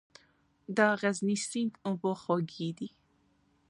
د 0.77 0.79
غزني 1.01 1.37
سیند 1.49 1.73
اوبه 1.87 2.11
خوږې 2.21 2.69
دي 2.77 2.89